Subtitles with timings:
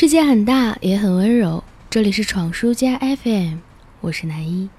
[0.00, 1.64] 世界很大，也很温柔。
[1.90, 3.56] 这里是闯书家 FM，
[4.00, 4.70] 我是南一。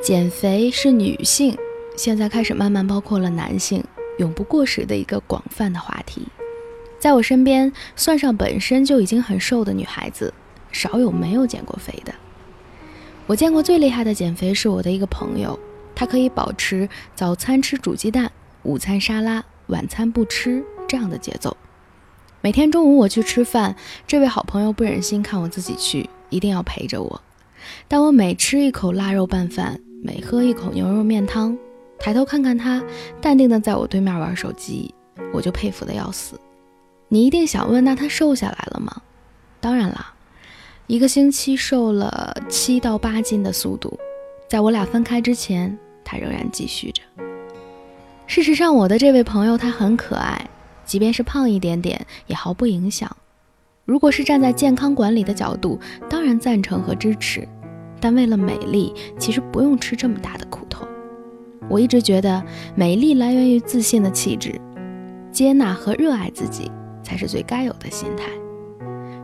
[0.00, 1.58] 减肥是女性，
[1.96, 3.82] 现在开始慢慢包括了男性，
[4.18, 6.28] 永不过时的一个广泛的话题。
[7.00, 10.32] 在我身边，算上本身就已经很瘦的女孩子，
[10.70, 12.14] 少有没有减过肥的。
[13.26, 15.58] 我见过最厉害的减肥是我的一个朋友，
[15.92, 18.30] 他可以保持早餐吃煮鸡蛋，
[18.62, 21.56] 午餐沙拉，晚餐不吃这样的节奏。
[22.44, 27.22] 每天中午我去吃饭，这位好朋友不忍心看我自己去，一定要陪着我。
[27.86, 31.56] 但我每吃一口腊肉拌饭，每喝一口牛肉面汤，
[32.00, 32.82] 抬头看看他，
[33.20, 34.92] 淡定的在我对面玩手机，
[35.32, 36.36] 我就佩服的要死。
[37.06, 38.92] 你一定想问，那他瘦下来了吗？
[39.60, 40.12] 当然啦，
[40.88, 43.96] 一个星期瘦了七到八斤的速度，
[44.48, 47.02] 在我俩分开之前，他仍然继续着。
[48.26, 50.44] 事实上，我的这位朋友他很可爱。
[50.84, 53.10] 即便是胖一点点，也毫不影响。
[53.84, 57.46] 如果是站在健康管理的角度，当然赞成和支持。
[58.00, 60.86] 但为了美丽，其实不用吃这么大的苦头。
[61.68, 62.42] 我一直觉得，
[62.74, 64.60] 美丽来源于自信的气质，
[65.30, 66.70] 接纳和热爱自己
[67.02, 68.24] 才是最该有的心态。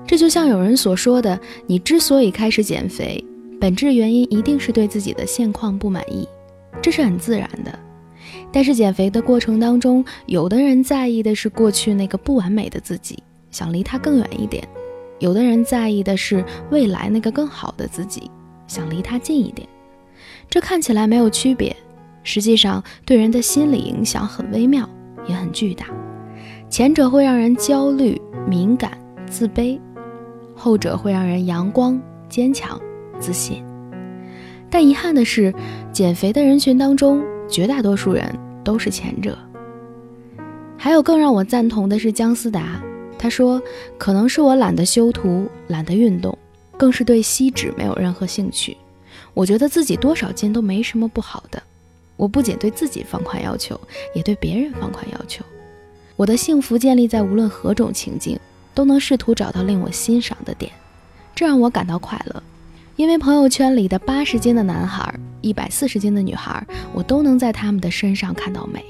[0.06, 3.22] 这就像有人所说的，你之所以开始减肥，
[3.60, 6.26] 本质原因一定是对自己的现况不满意，
[6.80, 7.78] 这是很自然的。
[8.52, 14.62] 但是减肥的过程当中，有的人在意的是过去那个不完美的自己，想离他更远一点；
[15.18, 18.30] 有的人在意的是未来那个更好的自己，
[18.66, 19.68] 想离他近一点。
[20.50, 21.76] 这看起来没有区别，
[22.22, 24.88] 实际上对人的心理影响很微妙，
[25.26, 25.86] 也很巨大。
[26.70, 28.92] 前者会让人焦虑、敏感、
[29.26, 29.78] 自卑；
[30.54, 32.80] 后者会让人阳光、坚强、
[33.18, 33.62] 自信。
[34.70, 35.54] 但遗憾的是，
[35.92, 37.22] 减肥的人群当中。
[37.48, 39.36] 绝大多数人都是前者。
[40.76, 42.80] 还有更让我赞同的是姜思达，
[43.18, 43.60] 他说
[43.98, 46.36] ：“可能是我懒得修图，懒得运动，
[46.76, 48.76] 更是对吸脂没有任何兴趣。
[49.34, 51.62] 我觉得自己多少斤都没什么不好的。
[52.16, 53.78] 我不仅对自己放宽要求，
[54.14, 55.44] 也对别人放宽要求。
[56.16, 58.38] 我的幸福建立在无论何种情境，
[58.74, 60.70] 都能试图找到令我欣赏的点，
[61.34, 62.42] 这让我感到快乐。”
[62.98, 68.84] 因为朋友圈里的八十斤的男孩、一百四十斤的女孩，我都能在他们的身上看到美。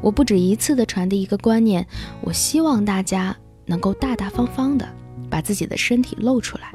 [0.00, 1.86] 我不止一次的传递一个观念：
[2.20, 4.88] 我希望大家能够大大方方的
[5.30, 6.72] 把自己的身体露出来。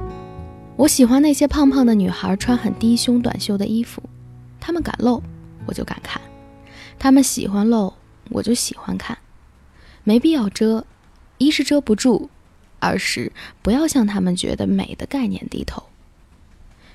[0.76, 4.02] 我喜欢那些胖胖的女孩穿很低胸短袖的衣服，
[4.58, 5.22] 她们敢露，
[5.66, 6.18] 我就敢看；
[6.98, 7.92] 她们喜欢露，
[8.30, 9.18] 我就喜欢看。
[10.02, 10.86] 没必要遮，
[11.36, 12.30] 一是遮不住，
[12.78, 13.30] 二是
[13.60, 15.82] 不要向他们觉得美的概念低头。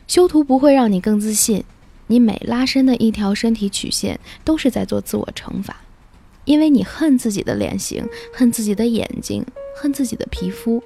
[0.10, 1.64] 修图不会让你更自信，
[2.08, 5.82] 你每拉伸的一条身体曲线都是在做自我惩罚，
[6.46, 8.04] 因为你恨自己的脸型，
[8.34, 9.46] 恨自己的眼睛，
[9.78, 10.82] 恨自己的皮肤。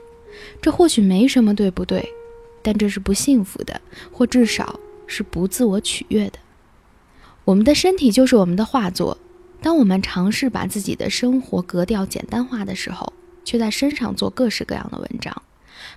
[0.61, 2.05] 这或许没什么对不对，
[2.61, 3.79] 但这是不幸福的，
[4.11, 6.39] 或至少是不自我取悦的。
[7.45, 9.17] 我们的身体就是我们的画作，
[9.61, 13.13] 当我们尝试把自己的生活格调简单化的时候，
[13.45, 15.41] 却在身上做各式各样的文章。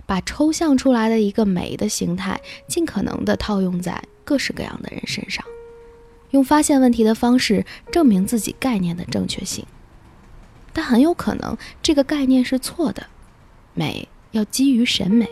[0.05, 5.43] 把抽象出来的一个美的形态，尽可能的套用在各式各样的人身上，
[6.31, 9.65] 用发现问题的方式证明自己概念的正确性。
[10.73, 13.07] 但很有可能这个概念是错的，
[13.73, 15.27] 美要基于审美，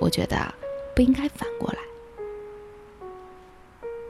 [0.00, 0.54] 我觉得
[0.94, 1.78] 不应该反过来。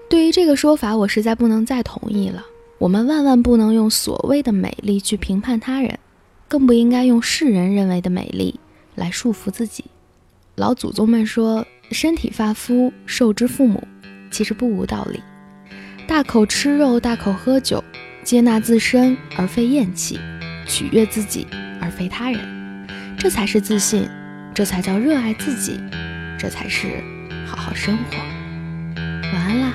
[0.09, 2.45] 对于这个说法，我实在不能再同意了。
[2.79, 5.99] 我们万万不能用所谓的美丽去评判他人，
[6.47, 8.59] 更不应该用世人认为的美丽。
[8.97, 9.85] 来束缚自己，
[10.57, 13.87] 老祖宗们说“身体发肤，受之父母”，
[14.33, 15.23] 其实不无道理。
[16.09, 17.83] 大口吃肉，大口喝酒，
[18.25, 20.19] 接纳自身而非厌弃，
[20.67, 21.47] 取悦自己
[21.81, 22.41] 而非他人，
[23.19, 24.09] 这才是自信，
[24.55, 25.79] 这才叫热爱自己，
[26.39, 27.03] 这才是
[27.47, 28.17] 好好生活。
[29.33, 29.75] 晚安啦，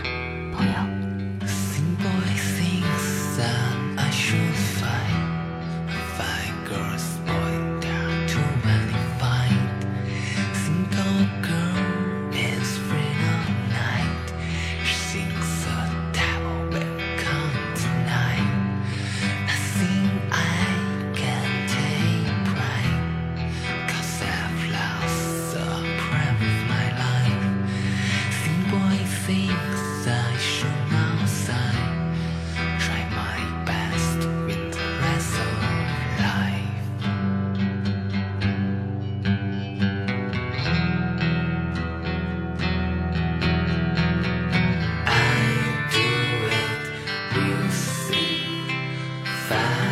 [49.51, 49.90] fast.